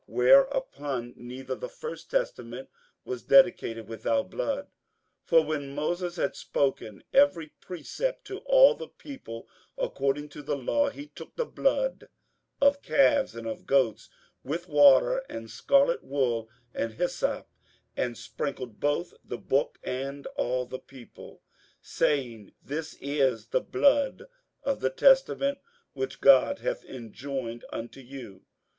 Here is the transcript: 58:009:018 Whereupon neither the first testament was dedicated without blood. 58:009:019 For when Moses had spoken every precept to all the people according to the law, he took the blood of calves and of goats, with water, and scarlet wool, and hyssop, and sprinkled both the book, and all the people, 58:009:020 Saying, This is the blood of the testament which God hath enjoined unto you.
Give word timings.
58:009:018 0.09 0.15
Whereupon 0.15 1.13
neither 1.15 1.53
the 1.53 1.69
first 1.69 2.09
testament 2.09 2.69
was 3.05 3.21
dedicated 3.21 3.87
without 3.87 4.31
blood. 4.31 4.63
58:009:019 4.65 4.67
For 5.25 5.45
when 5.45 5.75
Moses 5.75 6.15
had 6.15 6.35
spoken 6.35 7.03
every 7.13 7.49
precept 7.59 8.25
to 8.25 8.39
all 8.39 8.73
the 8.73 8.87
people 8.87 9.47
according 9.77 10.29
to 10.29 10.41
the 10.41 10.55
law, 10.55 10.89
he 10.89 11.05
took 11.09 11.35
the 11.35 11.45
blood 11.45 12.09
of 12.59 12.81
calves 12.81 13.35
and 13.35 13.45
of 13.45 13.67
goats, 13.67 14.09
with 14.43 14.67
water, 14.67 15.21
and 15.29 15.51
scarlet 15.51 16.03
wool, 16.03 16.49
and 16.73 16.93
hyssop, 16.93 17.47
and 17.95 18.17
sprinkled 18.17 18.79
both 18.79 19.13
the 19.23 19.37
book, 19.37 19.77
and 19.83 20.25
all 20.35 20.65
the 20.65 20.79
people, 20.79 21.43
58:009:020 21.83 21.83
Saying, 21.83 22.53
This 22.63 22.97
is 22.99 23.45
the 23.49 23.61
blood 23.61 24.23
of 24.63 24.79
the 24.79 24.89
testament 24.89 25.59
which 25.93 26.21
God 26.21 26.57
hath 26.57 26.83
enjoined 26.85 27.65
unto 27.71 27.99
you. 27.99 28.41